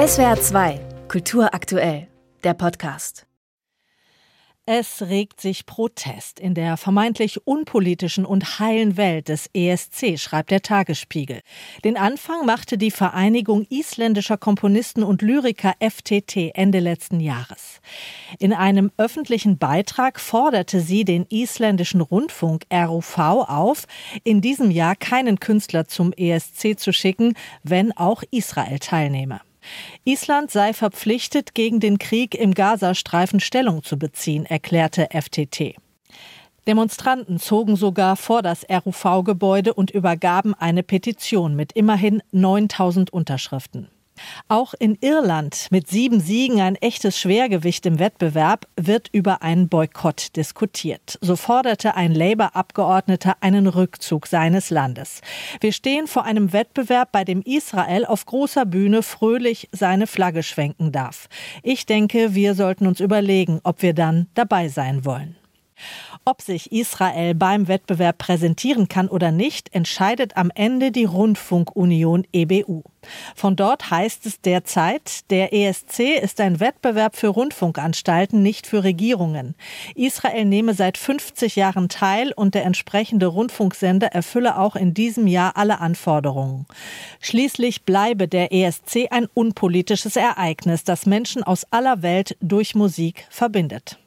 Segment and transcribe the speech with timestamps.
[0.00, 2.08] SWR 2, Kultur aktuell,
[2.42, 3.26] der Podcast.
[4.64, 10.62] Es regt sich Protest in der vermeintlich unpolitischen und heilen Welt des ESC, schreibt der
[10.62, 11.42] Tagesspiegel.
[11.84, 17.82] Den Anfang machte die Vereinigung isländischer Komponisten und Lyriker FTT Ende letzten Jahres.
[18.38, 23.84] In einem öffentlichen Beitrag forderte sie den isländischen Rundfunk RUV auf,
[24.24, 29.42] in diesem Jahr keinen Künstler zum ESC zu schicken, wenn auch Israel teilnehme.
[30.04, 35.76] Island sei verpflichtet, gegen den Krieg im Gazastreifen Stellung zu beziehen, erklärte FTT.
[36.66, 43.88] Demonstranten zogen sogar vor das RUV-Gebäude und übergaben eine Petition mit immerhin 9000 Unterschriften.
[44.48, 50.36] Auch in Irland mit sieben Siegen ein echtes Schwergewicht im Wettbewerb wird über einen Boykott
[50.36, 51.18] diskutiert.
[51.20, 55.20] So forderte ein Labour-Abgeordneter einen Rückzug seines Landes.
[55.60, 60.92] Wir stehen vor einem Wettbewerb, bei dem Israel auf großer Bühne fröhlich seine Flagge schwenken
[60.92, 61.28] darf.
[61.62, 65.36] Ich denke, wir sollten uns überlegen, ob wir dann dabei sein wollen.
[66.26, 72.82] Ob sich Israel beim Wettbewerb präsentieren kann oder nicht, entscheidet am Ende die Rundfunkunion EBU.
[73.34, 79.54] Von dort heißt es derzeit, der ESC ist ein Wettbewerb für Rundfunkanstalten, nicht für Regierungen.
[79.94, 85.56] Israel nehme seit 50 Jahren teil und der entsprechende Rundfunksender erfülle auch in diesem Jahr
[85.56, 86.66] alle Anforderungen.
[87.20, 93.99] Schließlich bleibe der ESC ein unpolitisches Ereignis, das Menschen aus aller Welt durch Musik verbindet.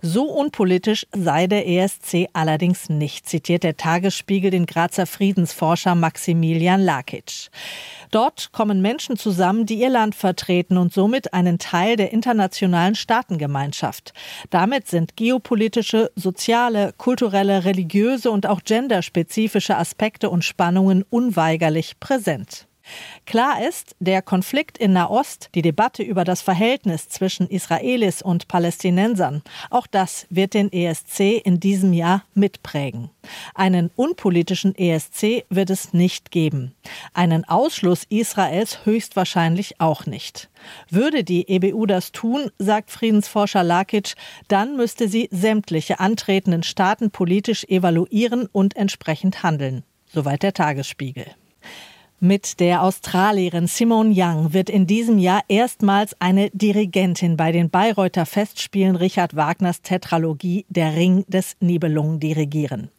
[0.00, 7.50] So unpolitisch sei der ESC allerdings nicht, zitiert der Tagesspiegel den Grazer Friedensforscher Maximilian Lakic.
[8.10, 14.12] Dort kommen Menschen zusammen, die ihr Land vertreten und somit einen Teil der internationalen Staatengemeinschaft.
[14.50, 22.67] Damit sind geopolitische, soziale, kulturelle, religiöse und auch genderspezifische Aspekte und Spannungen unweigerlich präsent.
[23.26, 29.42] Klar ist, der Konflikt in Nahost, die Debatte über das Verhältnis zwischen Israelis und Palästinensern,
[29.70, 33.10] auch das wird den ESC in diesem Jahr mitprägen.
[33.54, 36.74] Einen unpolitischen ESC wird es nicht geben.
[37.12, 40.48] Einen Ausschluss Israels höchstwahrscheinlich auch nicht.
[40.90, 44.14] Würde die EBU das tun, sagt Friedensforscher Lakic,
[44.48, 49.84] dann müsste sie sämtliche antretenden Staaten politisch evaluieren und entsprechend handeln.
[50.06, 51.26] Soweit der Tagesspiegel.
[52.20, 58.26] Mit der Australierin Simone Young wird in diesem Jahr erstmals eine Dirigentin bei den Bayreuther
[58.26, 62.90] Festspielen Richard Wagners Tetralogie Der Ring des Nibelungen dirigieren.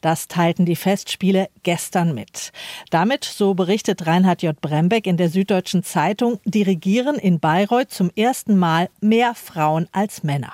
[0.00, 2.52] Das teilten die Festspiele gestern mit.
[2.90, 4.60] Damit, so berichtet Reinhard J.
[4.60, 10.52] Brembeck in der Süddeutschen Zeitung, dirigieren in Bayreuth zum ersten Mal mehr Frauen als Männer.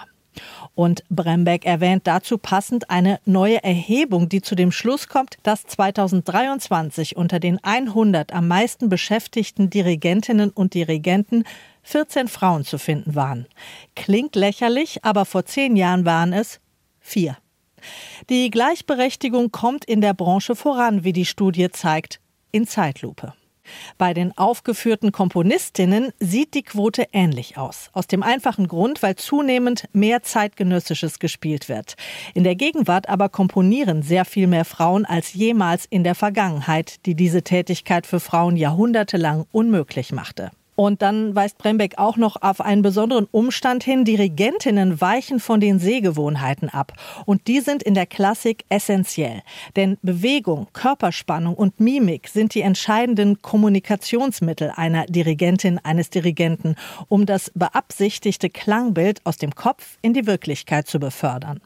[0.75, 7.17] Und Brembeck erwähnt dazu passend eine neue Erhebung, die zu dem Schluss kommt, dass 2023
[7.17, 11.45] unter den 100 am meisten beschäftigten Dirigentinnen und Dirigenten
[11.83, 13.47] 14 Frauen zu finden waren.
[13.95, 16.61] Klingt lächerlich, aber vor zehn Jahren waren es
[17.01, 17.37] vier.
[18.31, 23.35] Die Gleichberechtigung kommt in der Branche voran, wie die Studie zeigt, in Zeitlupe.
[23.99, 27.91] Bei den aufgeführten Komponistinnen sieht die Quote ähnlich aus.
[27.93, 31.95] Aus dem einfachen Grund, weil zunehmend mehr zeitgenössisches gespielt wird.
[32.35, 37.15] In der Gegenwart aber komponieren sehr viel mehr Frauen als jemals in der Vergangenheit, die
[37.15, 40.51] diese Tätigkeit für Frauen jahrhundertelang unmöglich machte.
[40.77, 44.05] Und dann weist Brembeck auch noch auf einen besonderen Umstand hin.
[44.05, 46.93] Dirigentinnen weichen von den Sehgewohnheiten ab.
[47.27, 49.43] Und die sind in der Klassik essentiell.
[49.77, 56.75] Denn Bewegung, Körperspannung und Mimik sind die entscheidenden Kommunikationsmittel einer Dirigentin, eines Dirigenten,
[57.09, 61.61] um das beabsichtigte Klangbild aus dem Kopf in die Wirklichkeit zu befördern.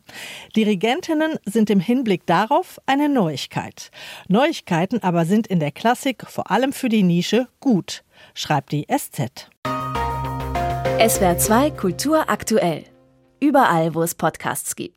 [0.54, 3.90] Dirigentinnen sind im Hinblick darauf eine Neuigkeit.
[4.28, 8.02] Neuigkeiten aber sind in der Klassik vor allem für die Nische gut
[8.34, 9.48] schreibt die SZ.
[11.06, 12.84] SWR 2 Kultur aktuell.
[13.40, 14.96] Überall, wo es Podcasts gibt.